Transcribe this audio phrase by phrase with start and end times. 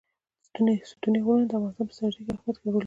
[0.91, 2.79] ستوني غرونه د افغانستان په ستراتیژیک اهمیت کې رول لري.